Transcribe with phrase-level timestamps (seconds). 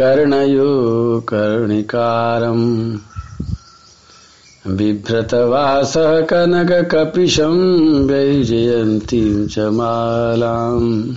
[0.00, 2.96] कर्णयो कर्णिकारम्।
[4.66, 7.58] बिभ्रतवासः कनककपिशं
[8.06, 11.14] वैजयन्तीं च मालाम्।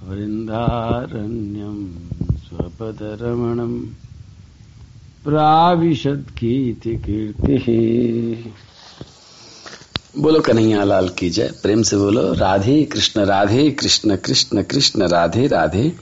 [0.08, 1.86] वृन्दारण्यं
[2.38, 3.99] स्वपदरमणम्।
[5.24, 8.54] प्राविशद कीर्ति कीर्ति।
[10.18, 15.46] बोलो कन्हैया, लाल की जय। प्रेम से बोलो, राधे कृष्ण राधे कृष्ण कृष्ण कृष्ण, राधे
[15.46, 15.92] राधे।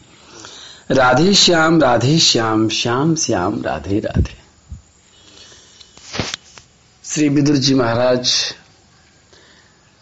[0.91, 4.37] राधे श्याम राधे श्याम श्याम श्याम, राधे राधे।
[7.05, 8.55] श्री विदुर जी महाराज,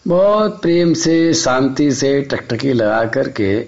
[0.08, 3.60] बहुत प्रेम से, शांति से, टकटकी लगा करके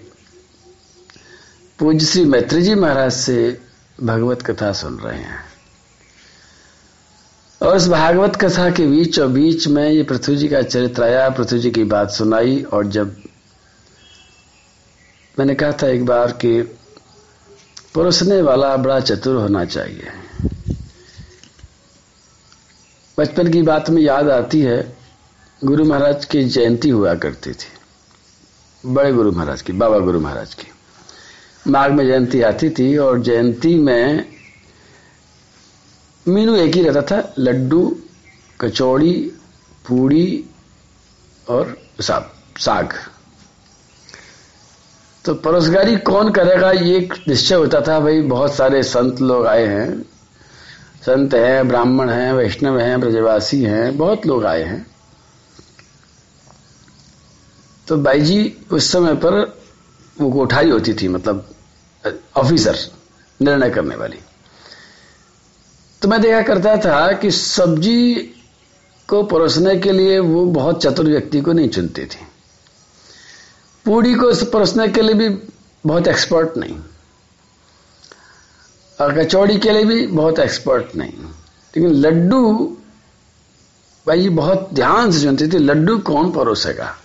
[1.78, 3.67] पूज्य श्री मैत्री जी महाराज से
[4.02, 5.44] भगवत कथा सुन रहे हैं।
[7.62, 11.30] और इस भागवत कथा के बीच और बीच में ये पृथ्वी जी का चरित्र आया,
[11.30, 13.16] पृथ्वी जी की बात सुनाई, और जब
[15.38, 16.62] मैंने कहा था एक बार कि
[17.94, 20.08] परोसने वाला बड़ा चतुर होना चाहिए।
[23.18, 24.96] बचपन की बात में याद आती है,
[25.64, 27.78] गुरु महाराज की जयंती हुआ करती थी।
[28.86, 30.70] बड़े गुरु महाराज की, बाबा गुरु महाराज की।
[31.68, 34.24] माघ में जयंती आती थी और जयंती में
[36.26, 37.96] मीनू एक ही रहता था, लड्डू,
[38.60, 39.12] कचौड़ी,
[39.88, 40.44] पूड़ी
[41.46, 42.94] और साग
[45.24, 49.66] तो परोसगारी कौन करेगा ये एक निश्चय होता था, भाई बहुत सारे संत लोग आए
[49.66, 50.02] हैं।
[51.06, 54.86] संत हैं, ब्राह्मण हैं, वैष्णव हैं, ब्रजवासी हैं, बहुत लोग आए हैं।
[57.88, 59.36] तो भाई जी उस समय पर
[60.20, 61.48] वो कोठारी होती थी मतलब
[62.36, 62.78] ऑफिसर,
[63.42, 64.18] निर्णय करने वाली।
[66.02, 68.14] तो मैं देखा करता था कि सब्ज़ी
[69.08, 72.26] को परोसने के लिए वो बहुत चतुर व्यक्ति को नहीं चुनती थी।
[73.84, 75.28] पूड़ी को परोसने के लिए भी
[75.86, 76.80] बहुत एक्सपर्ट नहीं।
[79.00, 82.78] और कचौड़ी के लिए भी बहुत एक्सपर्ट नहीं। लेकिन लड्डू,
[84.06, 86.96] भाई बहुत ध्यान से चुनते थे, लड्डू कौन परोसेगा?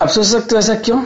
[0.00, 1.04] अब सोच सकते हो ऐसा क्यों?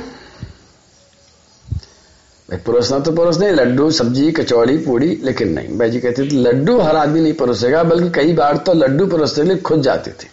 [2.56, 6.78] परोसना तो परोस नहीं लड्डू, सब्ज़ी, कचौड़ी, पूड़ी, लेकिन नहीं। भाई जी कहते थे, लड्डू
[6.80, 10.28] हर आदमी नहीं परोसेगा, बल्कि कई बार तो लड्डू परोसने के लिए खुद जाते थे।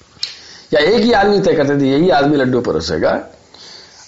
[0.73, 3.11] या एक ही आदमी तय करते थे, यही आदमी लड्डू परोसेगा।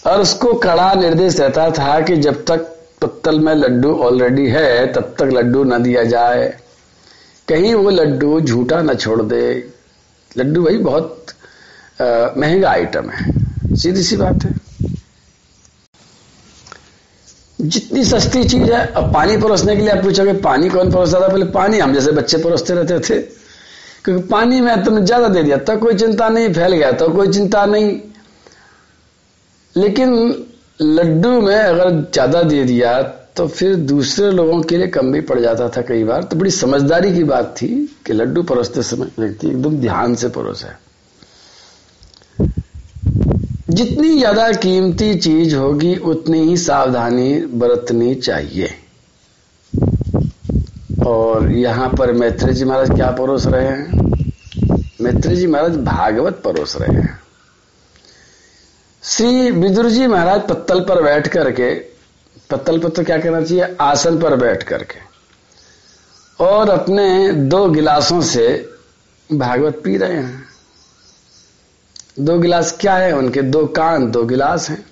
[0.07, 2.59] और उसको कड़ा निर्देश रहता था कि जब तक
[3.01, 6.57] पत्तल में लड्डू ऑलरेडी है, तब तक लड्डू न दिया जाए।
[7.47, 9.44] कहीं वो लड्डू झूठा ना छोड़ दे।
[10.38, 11.25] लड्डू भाई बहुत
[12.38, 13.31] महँगा आइटम है।
[13.75, 14.60] सीधी सी बात है।
[17.63, 21.27] जितनी सस्ती चीज़ है, अब पानी परोसने के लिए आप पूछोगे, पानी कौन परोसता था?
[21.27, 23.19] पहले पानी, हम जैसे बच्चे परोसते रहते थे।
[24.05, 27.27] क्योंकि पानी में तुमने ज़्यादा दे दिया तो कोई चिंता नहीं, फैल गया तो कोई
[27.27, 28.00] चिंता नहीं।
[29.75, 30.13] लेकिन
[30.81, 33.01] लड्डू में अगर ज़्यादा दे दिया
[33.38, 36.51] तो फिर दूसरे लोगों के लिए कम भी पड़ जाता था कई बार। तो बड़ी
[36.51, 37.67] समझदारी की बात थी
[38.05, 40.67] कि लड्डू परोसते समय व्यक्ति एकदम ध्यान से परोसे।
[43.71, 48.69] जितनी ज़्यादा कीमती चीज़ होगी, उतनी ही सावधानी बरतनी चाहिए।
[51.07, 54.01] और यहाँ पर मैत्री जी महाराज क्या परोस रहे हैं?
[55.01, 57.19] मैत्री जी महाराज भागवत परोस रहे हैं।
[59.03, 61.73] श्री विदुर जी महाराज पत्तल पर बैठ करके,
[62.49, 63.75] पत्तल पर तो क्या कहना चाहिए?
[63.81, 64.99] आसन पर बैठ करके।
[66.39, 68.73] और अपने दो गिलासों से
[69.29, 70.50] भागवत पी रहे हैं।
[72.21, 73.41] दो गिलास क्या है उनके?
[73.44, 74.85] दो कान, दो गिलास हैं।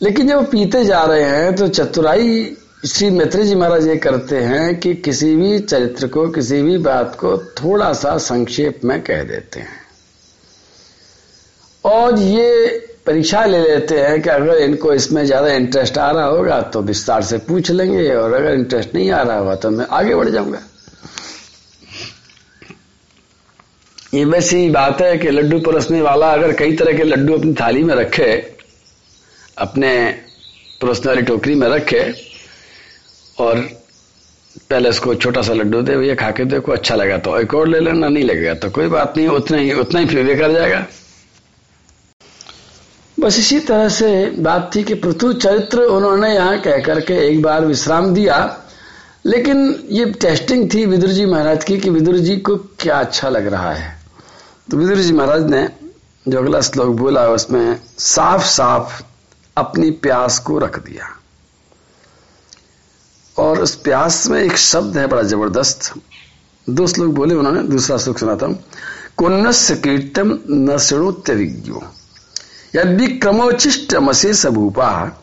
[0.00, 2.56] लेकिन जब पीते जा रहे हैं तो चतुराई
[2.86, 7.14] श्री मैत्री जी महाराज ये करते हैं कि किसी भी चरित्र को, किसी भी बात
[7.14, 9.80] को थोड़ा सा संक्षेप में कह देते हैं।
[11.84, 16.60] और ये परीक्षा ले लेते हैं कि अगर इनको इसमें ज़्यादा इंटरेस्ट आ रहा होगा
[16.62, 20.14] तो विस्तार से पूछ लेंगे, और अगर इंटरेस्ट नहीं आ रहा होगा तो मैं आगे
[20.14, 20.58] बढ़ जाऊँगा।
[24.12, 27.82] ये वैसी बात है कि लड्डू परोसने वाला अगर कई तरह के लड्डू अपनी थाली
[27.82, 28.32] में रखे,
[29.58, 29.92] अपने
[30.80, 32.02] परोसने वाली टोकरी में रखे,
[33.38, 33.60] और
[34.70, 37.68] पहले उसको छोटा सा लड्डू दे, भैया खा के देखो अच्छा लगा तो एक और
[37.68, 40.86] ले लेना, नहीं लगेगा तो कोई बात नहीं, उतना ही उतना ही फिर कर जाएगा।
[43.18, 44.10] बस इसी तरह से
[44.40, 48.36] बात थी कि पृथु चरित्र उन्होंने यहाँ कह करके एक बार विश्राम दिया,
[49.26, 53.46] लेकिन ये टेस्टिंग थी विदुर जी महाराज की कि विदुर जी को क्या अच्छा लग
[53.46, 54.00] रहा है।
[54.72, 55.68] तो विदुर जी महाराज ने
[56.28, 59.02] जो अगला श्लोक बोला, उसमें साफ़ साफ़
[59.56, 61.20] अपनी प्यास को रख दिया।
[63.38, 65.94] और उस प्यास में एक शब्द है बड़ा ज़बरदस्त।
[66.70, 68.64] दो श्लोक बोले उन्होंने, दूसरा श्लोक सुनाता हूँ।
[69.16, 71.82] कुन्नस्य कीर्तम न शृणुत्य विज्ञो।
[72.74, 75.22] यदि क्रमोचिष्ट मशेष भूपा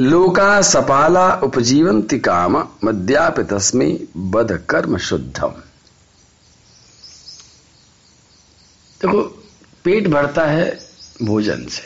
[0.00, 5.52] लोका सपाला उपजीवंती काम, मद्यापि तस्मी बद कर्म शुद्धम।
[9.04, 9.22] देखो,
[9.84, 10.64] पेट भरता है
[11.22, 11.82] भोजन से।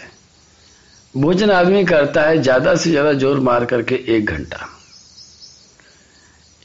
[1.15, 4.69] भोजन आदमी करता है ज़्यादा से ज़्यादा ज़ोर मार करके एक घंटा।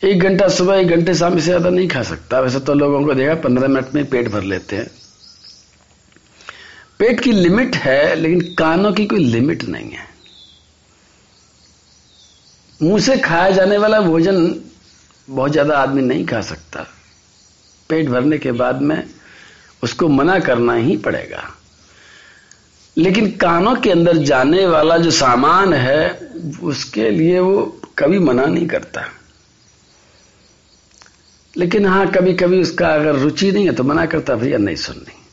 [0.02, 3.14] एक घंटा सुबह, एक घंटे शाम से ज़्यादा नहीं खा सकता। वैसे तो लोगों को
[3.14, 4.88] देखा, पंद्रह मिनट में पेट भर लेते हैं।
[7.00, 10.08] पेट की लिमिट है, लेकिन कानों की कोई लिमिट नहीं है।
[12.82, 14.56] मुँह से खाया जाने वाला भोजन
[15.28, 16.86] बहुत ज़्यादा आदमी नहीं खा सकता।
[17.90, 18.98] पेट भरने के बाद में
[19.84, 21.44] उसको मना करना ही पड़ेगा।
[22.98, 26.20] लेकिन कानों के अंदर जाने वाला जो सामान है,
[26.64, 29.04] उसके लिए वो कभी मना नहीं करता।
[31.58, 35.26] लेकिन हाँ कभी कभी उसका अगर रुचि नहीं है तो मना करता, भैया, नहीं सुननी।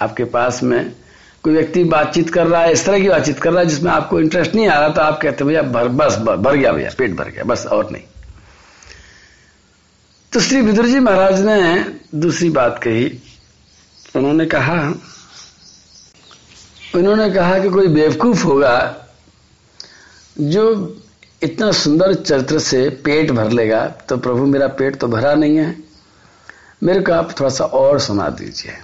[0.00, 0.92] आपके पास में
[1.42, 4.20] कोई व्यक्ति बातचीत कर रहा है, इस तरह की बातचीत कर रहा है जिसमें आपको
[4.20, 7.28] इंटरेस्ट नहीं आ रहा तो आप कहते भैया, भर, बस भर गया भैया, पेट भर
[7.28, 8.02] गया, बस, और नहीं।
[10.32, 13.18] तो श्री विदुर जी महाराज ने दूसरी बात कही
[14.14, 14.74] उन्होंने कहा
[16.94, 18.76] उन्होंने कहा कि कोई बेवकूफ़ होगा
[20.40, 20.64] जो
[21.42, 25.76] इतना सुंदर चरित्र से पेट भर लेगा तो प्रभु मेरा पेट तो भरा नहीं है।
[26.82, 28.76] मेरे को आप थोड़ा सा और सुना दीजिए।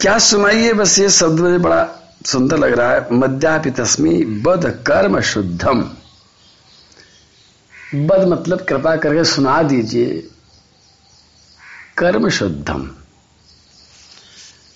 [0.00, 1.88] क्या सुनाइए, बस ये शब्द मुझे बड़ा
[2.26, 5.80] सुंदर लग रहा है। मध्यापि तस्मी बद कर्म शुद्धम।
[7.94, 10.28] बद मतलब कृपा करके सुना दीजिए।
[11.98, 12.90] कर्म शुद्धम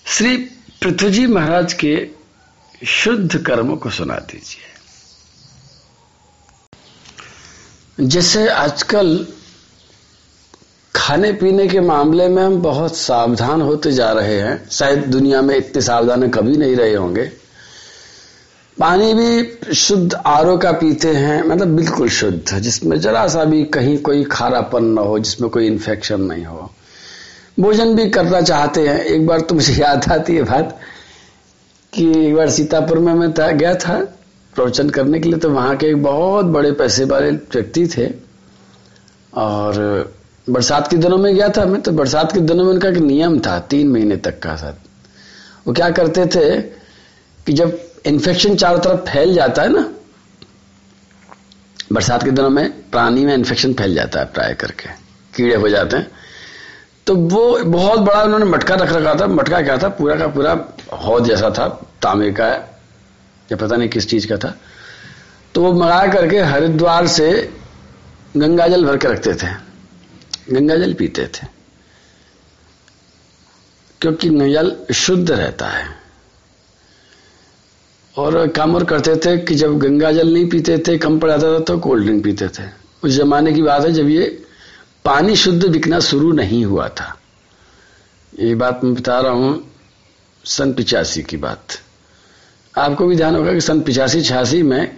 [0.05, 0.37] श्री
[0.81, 2.07] पृथ्वी महाराज के
[2.85, 4.63] शुद्ध कर्म को सुना दीजिए।
[8.07, 9.27] जैसे आजकल
[10.95, 15.55] खाने पीने के मामले में हम बहुत सावधान होते जा रहे हैं। शायद दुनिया में
[15.57, 17.31] इतने सावधान कभी नहीं रहे होंगे।
[18.79, 23.97] पानी भी शुद्ध आरो का पीते हैं मतलब बिल्कुल शुद्ध, जिसमें जरा सा भी कहीं
[23.97, 26.71] कोई खारापन ना हो, जिसमें कोई इन्फेक्शन नहीं हो।
[27.57, 30.77] भोजन भी करना चाहते हैं। एक बार तो मुझे याद आती है बात
[31.93, 33.99] कि एक बार सीतापुर में मैं था, गया था
[34.55, 38.07] प्रवचन करने के लिए तो वहाँ के एक बहुत बड़े पैसे वाले व्यक्ति थे।
[39.33, 40.13] और
[40.47, 43.39] बरसात के दिनों में गया था मैं तो बरसात के दिनों में उनका एक नियम
[43.39, 46.49] था तीन महीने तक का साथ वो क्या करते थे
[47.47, 49.87] कि जब इन्फेक्शन चारों तरफ़ फैल जाता है ना
[51.91, 54.89] बरसात के दिनों में प्राणी में इन्फेक्शन फैल जाता है प्राय करके
[55.33, 56.07] कीड़े हो जाते हैं।
[57.07, 59.89] तो वो बहुत बड़ा उन्होंने मटका रख रखा था, मटका क्या था?
[59.89, 62.47] पूरा का पूरा हौद जैसा था, तांबे का
[63.51, 64.59] या पता नहीं किस चीज़ का था।
[65.55, 67.53] तो वो मंगा करके हरिद्वार से
[68.37, 69.47] गंगा जल भर के रखते थे।
[70.51, 71.47] गंगा जल पीते थे।
[74.01, 75.87] क्योंकि जल शुद्ध रहता है।
[78.17, 81.53] और काम और करते थे कि जब गंगा जल नहीं पीते थे, कम पड़ जाता
[81.53, 82.63] था तो कोल्ड ड्रिंक पीते थे।
[83.03, 84.42] उस जमाने की बात है, जब ये
[85.05, 87.15] पानी शुद्ध बिकना शुरू नहीं हुआ था।
[88.39, 89.71] ये बात मैं बता रहा हूँ
[90.45, 91.79] सन पिचासी की बात।
[92.77, 94.95] आपको भी ध्यान होगा कि सन पिचासी, छियासी में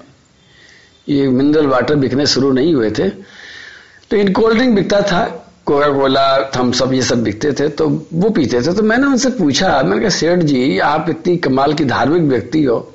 [1.09, 5.25] ये मिनरल वाटर बिकने शुरू नहीं हुए थे। लेकिन कोल्ड ड्रिंक बिकता था
[5.65, 9.81] कोका कोला थम्सअप ये सब बिकते थे तो वो पीते थे। तो मैंने उनसे पूछा,
[9.81, 12.93] मैंने कहा, सेठ जी, आप इतनी कमाल की धार्मिक व्यक्ति हो।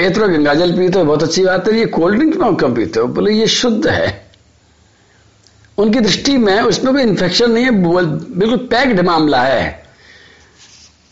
[0.00, 3.00] ये तो गंगाजल पीते हो, बहुत अच्छी बात है। ये कोल्ड ड्रिंक क्यों कम पीते
[3.00, 3.06] हो?
[3.06, 4.31] बोले, ये शुद्ध है।
[5.78, 9.82] उनकी दृष्टि में उसमें कोई इन्फेक्शन नहीं है बिल्कुल पैक्ड मामला है।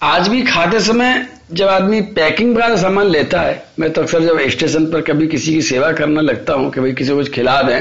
[0.03, 4.41] आज भी खाते समय जब आदमी पैकिंग का सामान लेता है, मैं तो अक्सर जब
[4.51, 7.63] स्टेशन पर कभी किसी की सेवा करने लगता हूँ कि भाई किसी को कुछ खिला
[7.63, 7.81] दें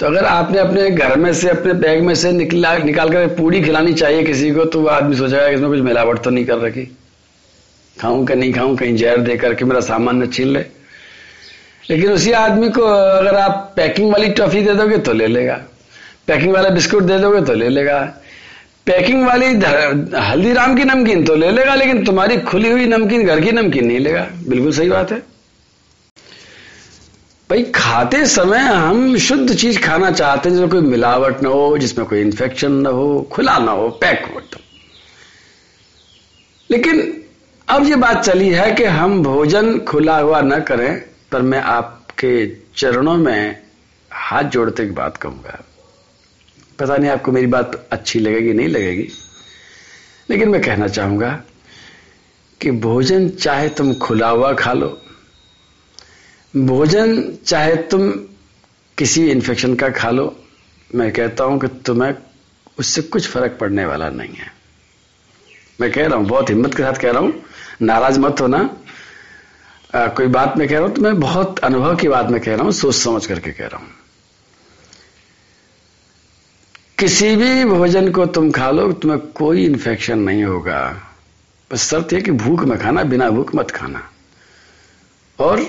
[0.00, 3.62] तो अगर आपने अपने घर में से, अपने बैग में से निकला, निकाल कर पूड़ी
[3.62, 6.84] खिलानी चाहिए किसी को तो वो आदमी सोचेगा इसमें कुछ मिलावट तो नहीं कर रखी।
[7.96, 10.64] खाऊं कि नहीं खाऊं, कहीं जहर दे करके मेरा सामान न छीन ले।
[11.90, 15.60] लेकिन उसी आदमी को अगर आप पैकिंग वाली टॉफी दे दोगे तो ले लेगा।
[16.26, 18.00] पैकिंग वाला बिस्कुट दे दोगे तो ले लेगा।
[18.86, 19.46] पैकिंग वाली
[20.18, 23.98] हल्दीराम की नमकीन तो ले लेगा, लेकिन तुम्हारी खुली हुई नमकीन, घर की नमकीन नहीं
[23.98, 25.18] लेगा। बिल्कुल सही बात है।
[27.50, 32.06] भाई, खाते समय हम शुद्ध चीज़ खाना चाहते हैं, जिसमें कोई मिलावट ना हो, जिसमें
[32.06, 34.60] कोई इन्फेक्शन ना हो, खुला ना हो, पैक हो एकदम।
[36.70, 37.22] लेकिन
[37.68, 42.32] अब ये बात चली है कि हम भोजन खुला हुआ ना करें पर मैं आपके
[42.76, 43.62] चरणों में
[44.10, 45.58] हाथ जोड़ते की बात कहूँगा
[46.78, 49.08] पता नहीं आपको मेरी बात अच्छी लगेगी, नहीं लगेगी,
[50.30, 51.30] लेकिन मैं कहना चाहूँगा
[52.60, 54.88] कि भोजन चाहे तुम खुला हुआ खा लो,
[56.54, 58.10] भोजन चाहे तुम
[58.98, 60.34] किसी इन्फेक्शन का खा लो,
[60.90, 62.14] मैं कहता हूँ कि तुम्हें
[62.78, 64.52] उससे कुछ फ़र्क पड़ने वाला नहीं है।
[65.80, 67.32] मैं कह रहा हूँ, बहुत हिम्मत के साथ कह रहा हूँ,
[67.82, 68.58] नाराज़ मत होना
[69.94, 72.54] आ, कोई बात मैं कह रहा हूँ तो मैं बहुत अनुभव की बात मैं कह
[72.54, 73.88] रहा हूँ सोच समझ करके कह रहा हूँ।
[76.98, 80.80] किसी भी भोजन को तुम खा लो तुम्हें कोई इन्फेक्शन नहीं होगा।
[81.70, 84.02] बस शर्त यह कि भूख में खाना बिना भूख मत खाना।
[85.38, 85.60] और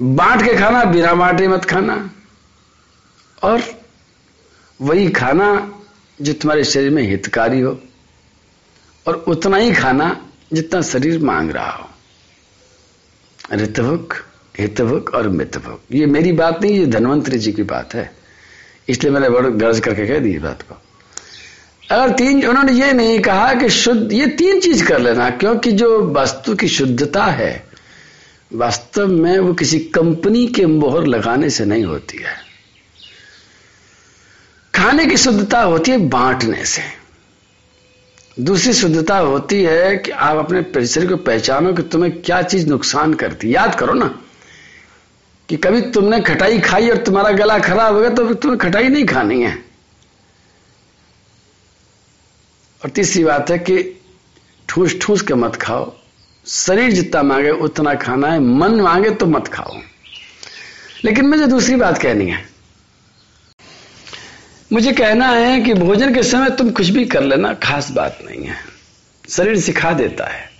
[0.00, 2.10] बांट के खाना बिना बांटे मत खाना।
[3.42, 3.62] और
[4.80, 5.48] वही खाना
[6.22, 7.78] जो तुम्हारे शरीर में हितकारी हो
[9.06, 10.16] और उतना ही खाना
[10.52, 11.88] जितना शरीर मांग रहा हो।
[13.52, 14.14] ऋतभुक
[14.58, 18.12] हितभुक और मितभुक ये मेरी बात नहीं, ये धनवंतरी जी की बात है।
[18.88, 20.82] इसलिए मैंने बड़े गर्ज करके कह दी बात को।
[21.90, 26.10] अगर तीन, उन्होंने ये नहीं कहा कि शुद्ध, ये तीन चीज़ कर लेना, क्योंकि जो
[26.12, 27.68] वस्तु की शुद्धता है,
[28.54, 32.36] वास्तव में वो किसी कंपनी के मोहर लगाने से नहीं होती है।
[34.74, 36.97] खाने की शुद्धता होती है बांटने से।
[38.40, 43.14] दूसरी शुद्धता होती है कि आप अपने परिसर को पहचानो कि तुम्हें क्या चीज़ नुकसान
[43.14, 44.18] करती याद करो ना
[45.48, 49.06] कि कभी तुमने खटाई खाई और तुम्हारा गला खराब हो गया तो तुम्हें खटाई नहीं
[49.06, 49.64] खानी है।
[52.84, 54.02] और तीसरी बात है कि
[54.68, 55.92] ठूस ठूस के मत खाओ।
[56.46, 59.76] शरीर जितना मांगे उतना खाना है, मन मांगे तो मत खाओ।
[61.04, 62.57] लेकिन मुझे दूसरी बात कहनी है।
[64.72, 68.44] मुझे कहना है कि भोजन के समय तुम कुछ भी कर लेना, खास बात नहीं
[68.44, 68.54] है।
[69.28, 70.50] शरीर सिखा देता है।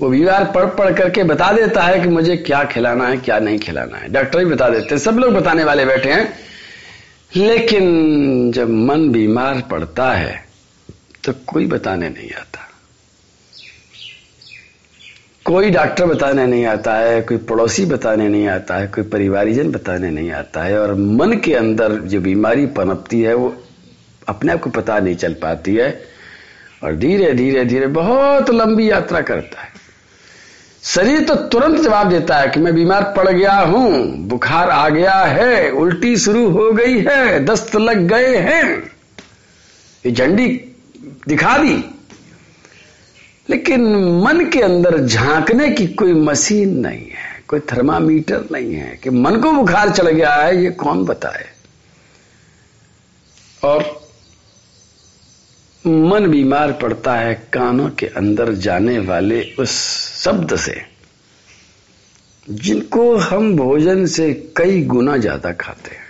[0.00, 3.58] वो बीवार पढ़ पढ़ करके बता देता है कि मुझे क्या खिलाना है, क्या नहीं
[3.58, 6.38] खिलाना है। डॉक्टर भी बता देते हैं। सब लोग बताने वाले बैठे हैं।
[7.36, 10.48] लेकिन जब मन बीमार पड़ता है
[11.24, 12.73] तो कोई बताने नहीं आता।
[15.46, 20.10] कोई डॉक्टर बताने नहीं आता है, कोई पड़ोसी बताने नहीं आता है, कोई परिवारीजन बताने
[20.10, 23.54] नहीं आता है और मन के अंदर जो बीमारी पनपती है, वो
[24.28, 25.88] अपने आप को पता नहीं चल पाती है
[26.82, 29.72] और धीरे धीरे धीरे बहुत लंबी यात्रा करता है।
[30.84, 35.14] शरीर तो तुरंत जवाब देता है कि मैं बीमार पड़ गया हूँ, बुखार आ गया
[35.14, 38.64] है, उल्टी शुरू हो गई है, दस्त लग गए हैं।
[40.04, 40.48] ये झंडी
[41.28, 41.82] दिखा दी
[43.48, 43.82] लेकिन
[44.24, 49.40] मन के अंदर झांकने की कोई मशीन नहीं है, कोई थर्मामीटर नहीं है कि मन
[49.40, 51.44] को बुखार चढ़ गया है, ये कौन बताए?
[53.62, 53.84] और
[55.84, 59.72] मन बीमार पड़ता है कानों के अंदर जाने वाले उस
[60.24, 60.80] शब्द से,
[62.48, 66.03] जिनको हम भोजन से कई गुना ज़्यादा खाते हैं।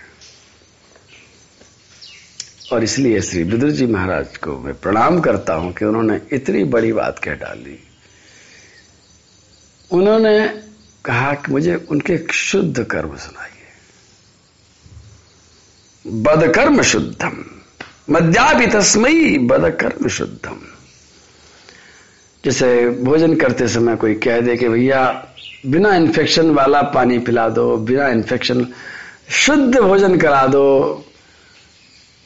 [2.73, 6.93] और इसलिए श्री विदुर जी महाराज को मैं प्रणाम करता हूँ कि उन्होंने इतनी बड़ी
[6.93, 7.79] बात कह डाली।
[9.93, 10.49] उन्होंने
[11.05, 13.51] कहा कि मुझे उनके शुद्ध कर्म सुनाइए।
[16.07, 17.45] बदकर्म शुद्धम
[18.11, 20.57] मद्यापि तस्मयी बदकर्म शुद्धम।
[22.45, 25.27] जैसे भोजन करते समय कोई कह दे कि भैया,
[25.67, 28.67] बिना इन्फेक्शन वाला पानी पिला दो, बिना इन्फेक्शन
[29.31, 31.05] शुद्ध भोजन करा दो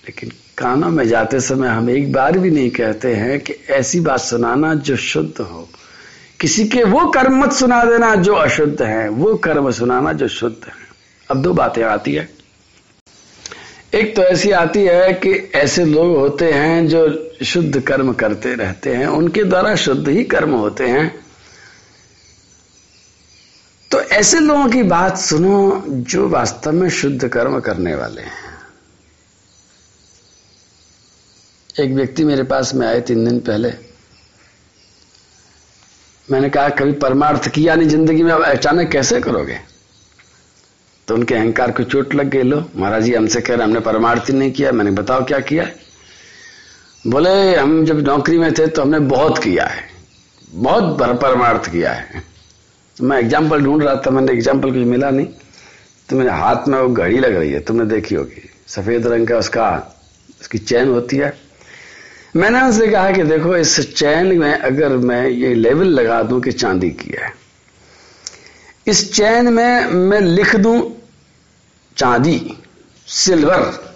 [0.08, 4.20] लेकिन कानों में जाते समय हम एक बार भी नहीं कहते हैं कि ऐसी बात
[4.20, 5.68] सुनाना जो शुद्ध हो।
[6.40, 10.66] किसी के वो कर्म मत सुना देना जो अशुद्ध है, वो कर्म सुनाना जो शुद्ध
[10.66, 10.72] है।
[11.30, 12.28] अब दो बातें आती है।
[13.94, 18.94] एक तो ऐसी आती है कि ऐसे लोग होते हैं जो शुद्ध कर्म करते रहते
[18.94, 21.20] हैं, उनके द्वारा शुद्ध ही कर्म होते हैं।
[23.90, 28.47] तो ऐसे लोगों की बात सुनो जो वास्तव में शुद्ध कर्म करने वाले हैं।
[31.78, 33.72] एक व्यक्ति मेरे पास में आए तीन दिन पहले।
[36.28, 39.58] मैंने कहा, कभी परमार्थ किया नहीं ज़िंदगी में, अब अचानक कैसे करोगे?
[41.08, 44.30] तो उनके अहंकार को चोट लग गई, लो, महाराज जी, हमसे कह रहे हमने परमार्थ
[44.30, 45.66] नहीं किया, मैंने बताओ क्या किया?
[47.04, 49.82] बोले, हम जब नौकरी में थे तो हमने बहुत किया है,
[50.50, 52.22] बहुत परमार्थ किया है।
[52.96, 55.26] तो मैं एग्ज़ाम्पल ढूंढ रहा था, मैंने एग्ज़ाम्पल कुछ मिला नहीं।
[56.08, 59.38] तो मेरे हाथ में वो घड़ी लग रही है, तुमने देखी होगी, सफ़ेद रंग का
[59.38, 59.68] उसका,
[60.40, 61.36] उसकी चैन होती है।
[62.34, 66.52] मैंने उनसे कहा कि देखो, इस चैन में अगर मैं ये लेवल लगा दूँ कि
[66.52, 67.32] चांदी की है,
[68.86, 70.80] इस चैन में मैं लिख दूँ
[71.96, 72.40] चांदी,
[73.06, 73.86] सिल्वर।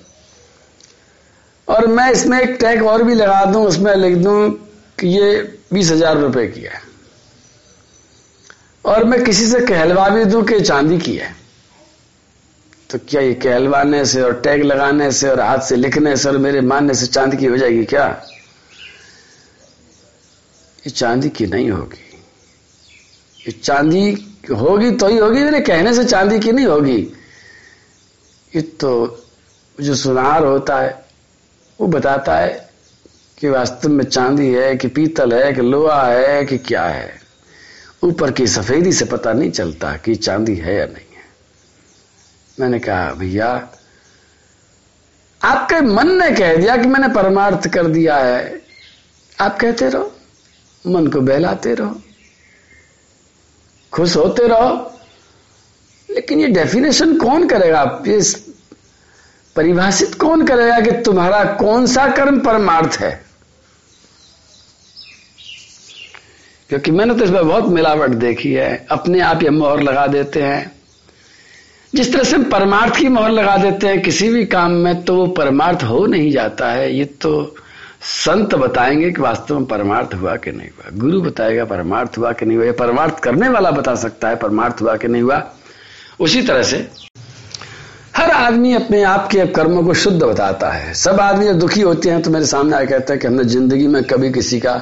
[1.69, 4.51] और मैं इसमें एक टैग और भी लगा दूँ, उसमें लिख दूँ
[4.99, 6.81] कि ये बीस हज़ार रुपए की है।
[8.85, 11.42] और मैं किसी से कहलवा भी दूँ कि चांदी की है।
[12.93, 16.39] तो क्या ये कहलवाने से और टैग लगाने से और हाथ से लिखने से और
[16.39, 18.23] मेरे मानने से चांदी की हो जाएगी क्या?
[20.79, 22.21] ये चांदी की नहीं होगी।
[23.47, 27.13] ये चांदी होगी तो ही होगी, मेरे कहने से चांदी की नहीं होगी।
[28.57, 29.23] ये तो
[29.81, 31.05] जो सुनार होता है,
[31.81, 32.71] वो बताता है
[33.39, 37.21] कि वास्तव में चांदी है, कि पीतल है, कि लोहा है, कि क्या है।
[38.03, 41.12] ऊपर की सफेदी से पता नहीं चलता कि चांदी है या नहीं।
[42.62, 43.69] मैंने कहा, भैया,
[45.45, 48.62] आपके मन ने कह दिया कि मैंने परमार्थ कर दिया है।
[49.40, 50.16] आप कहते रहो,
[50.87, 52.00] मन को बहलाते रहो,
[53.92, 54.88] खुश होते रहो।
[56.11, 57.81] लेकिन ये डेफिनेशन कौन करेगा?
[57.81, 58.23] आप ये
[59.57, 63.25] परिभाषित कौन करेगा कि तुम्हारा कौन सा कर्म परमार्थ है?
[66.69, 70.82] क्योंकि मैंने तो इसमें बहुत मिलावट देखी है। अपने आप ये मोहर लगा देते हैं।
[71.93, 75.27] जिस तरह से परमार्थ की मोहर लगा देते हैं किसी भी काम में तो वो
[75.33, 77.33] परमार्थ हो नहीं जाता है। ये तो
[78.03, 82.47] संत बताएँगे कि वास्तव में परमार्थ हुआ कि नहीं हुआ। गुरु बताएगा परमार्थ हुआ कि
[82.47, 85.43] नहीं हुआ। परमार्थ करने वाला बता सकता है परमार्थ हुआ कि नहीं हुआ।
[86.21, 86.89] उसी तरह से
[88.17, 92.11] हर आदमी अपने आप के कर्मों को शुद्ध बताता है। सब आदमी जब दुखी होते
[92.11, 94.75] हैं तो मेरे सामने आके कहते हैं कि हमने ज़िंदगी में कभी किसी का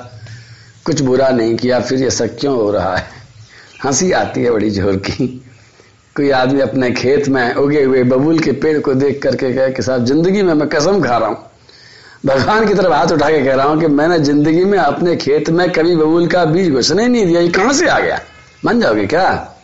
[0.85, 3.07] कुछ बुरा नहीं किया, फिर ऐसा क्यों हो रहा है?
[3.85, 5.27] हँसी आती है बड़ी ज़ोर की।
[6.17, 9.83] कोई आदमी अपने खेत में उगे हुए बबूल के पेड़ को देख करके कहे कि
[9.83, 11.37] साहब, ज़िंदगी में मैं कसम खा रहा हूँ।
[12.27, 15.51] भगवान की तरफ़ हाथ उठा के कह रहा हूँ कि मैंने ज़िंदगी में अपने खेत
[15.51, 18.21] में कभी बबूल का बीज घुसने नहीं दिया, ये कहाँ से आ गया?
[18.65, 19.57] मान जाओगे क्या?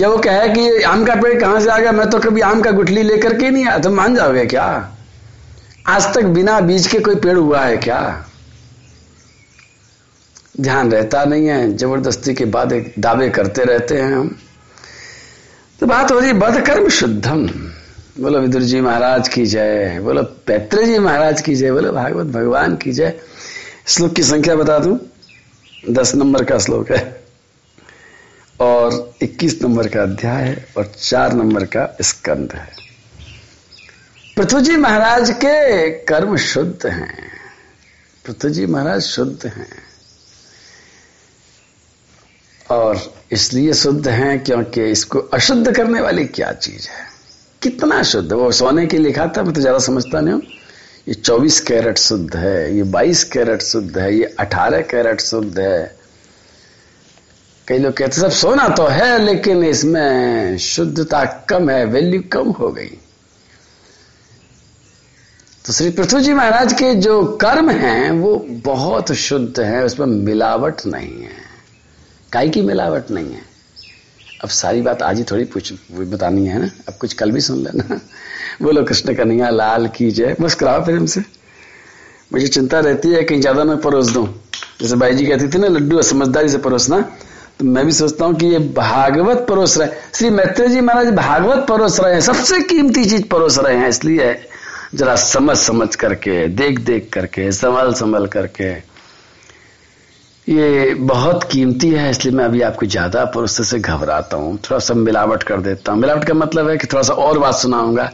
[0.00, 1.92] या वो कहे कि आम का पेड़ कहाँ से आ गया?
[1.92, 4.66] मैं तो कभी आम का गुठली लेकर के नहीं आया। तो मान जाओगे क्या?
[5.88, 8.00] आज तक बिना बीज के कोई पेड़ हुआ है क्या?
[10.60, 14.36] ध्यान रहता नहीं है, ज़बरदस्ती के बाद एक दावे करते रहते हैं हम।
[15.80, 17.46] तो बात हो रही बद कर्म शुद्धम।
[18.20, 22.76] बोलो, विदुर जी महाराज की जय। बोलो पैत्र जी महाराज की जय। बोलो, भागवत भगवान
[22.76, 23.20] की जय।
[23.86, 25.00] श्लोक की संख्या बता दू?
[25.90, 27.24] दस नंबर का श्लोक है।
[28.60, 32.68] और इक्कीस नंबर का अध्याय है और चार नंबर का स्कंद है।
[34.36, 37.30] पृथ्वी जी महाराज के कर्म शुद्ध हैं।
[38.26, 39.89] पृथ्वी जी महाराज शुद्ध हैं।
[42.70, 47.04] और इसलिए शुद्ध हैं क्योंकि इसको अशुद्ध करने वाली क्या चीज़ है?
[47.62, 48.32] कितना शुद्ध?
[48.32, 50.42] वो सोने के लिखा था, मैं तो ज़्यादा समझता नहीं हूँ।
[51.08, 55.96] ये 24 कैरेट शुद्ध है, ये 22 कैरेट शुद्ध है, ये 18 कैरेट शुद्ध है।
[57.68, 62.68] कई लोग कहते सब सोना तो है, लेकिन इसमें शुद्धता कम है वैल्यू कम हो
[62.68, 62.98] गई।
[65.66, 70.86] तो श्री पृथ्वी जी महाराज के जो कर्म हैं, वो बहुत शुद्ध हैं, उसमें मिलावट
[70.86, 71.39] नहीं है।
[72.32, 73.42] काई की मिलावट नहीं है।
[74.44, 77.58] अब सारी बात आज ही थोड़ी पूछ बतानी है ना। अब कुछ कल भी सुन
[77.58, 78.00] लेना।
[78.62, 81.20] बोलो, कृष्ण कन्हैया, लाल की जय। मुस्कुराओ फिर हमसे।
[82.32, 84.26] मुझे चिंता रहती है कहीं ज़्यादा मैं परोस दूँ।
[84.80, 87.00] जैसे भाई जी कहती थी ना, लड्डू समझदारी से परोसना।
[87.58, 91.66] तो मैं भी सोचता हूँ कि ये भागवत परोस रहे। श्री मैत्री जी महाराज भागवत
[91.68, 94.46] परोस रहे हैं। सबसे कीमती चीज़ परोस रहे हैं। इसलिए
[94.94, 98.89] जरा समझ समझ करके देख देख करके संभल संभल करके
[100.50, 104.94] ये बहुत कीमती है, इसलिए मैं अभी आपको ज़्यादा पुरुष से घबराता हूँ। थोड़ा सा
[104.94, 108.10] मिलावट कर देता हूँ। मिलावट का मतलब है कि थोड़ा सा और बात सुनाऊँगा।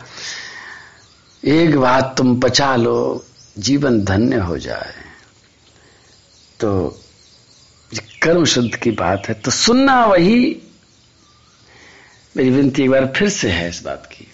[1.43, 3.25] एक बात तुम बचा लो,
[3.59, 4.93] जीवन धन्य हो जाए।
[6.61, 6.99] तो
[8.23, 10.63] कर्म शुद्ध की बात है तो सुनना वही।
[12.35, 14.27] मेरी विनती एक बार फिर से है इस बात की,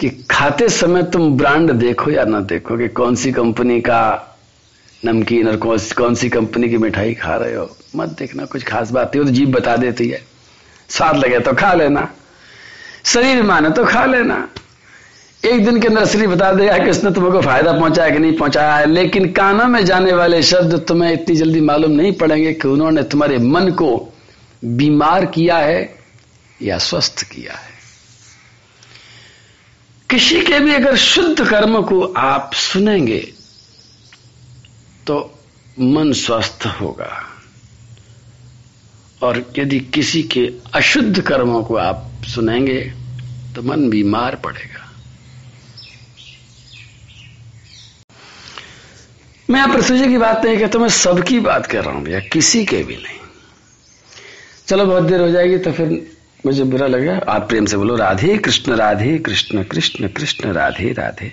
[0.00, 4.00] कि खाते समय तुम ब्रांड देखो या ना देखो कि कौन सी कंपनी का
[5.04, 7.76] नमकीन और कौन, कौन सी कंपनी की मिठाई खा रहे हो?
[7.96, 10.22] मत देखना कुछ खास बात नहीं हो तो जीप बता देती है।
[10.88, 12.08] स्वाद लगे तो खा लेना।
[13.04, 14.48] शरीर माने तो खा लेना।
[15.44, 18.74] एक दिन के अंदर शरीर बता देगा कि उसने तुमको फ़ायदा पहुँचाया कि नहीं पहुँचाया
[18.76, 23.02] है लेकिन कानों में जाने वाले शब्द तुम्हें इतनी जल्दी मालूम नहीं पड़ेंगे कि उन्होंने
[23.02, 24.12] तुम्हारे मन को
[24.64, 25.96] बीमार किया है
[26.62, 27.78] या स्वस्थ किया है।
[30.10, 33.20] किसी के भी अगर शुद्ध कर्म को आप सुनेंगे
[35.06, 35.18] तो
[35.78, 37.10] मन स्वस्थ होगा।
[39.22, 42.80] और यदि किसी के अशुद्ध कर्मों को आप सुनेंगे
[43.54, 44.86] तो मन बीमार पड़ेगा।
[49.48, 52.64] मैं आप प्रसुजी की बात नहीं कहता, मैं सबकी बात कर रहा हूँ भैया किसी
[52.64, 53.18] के भी नहीं।
[54.66, 55.88] चलो, बहुत देर हो जाएगी तो फिर
[56.46, 61.32] मुझे बुरा लगेगा आप प्रेम से बोलो, राधे कृष्ण राधे कृष्ण कृष्ण कृष्ण, राधे राधे।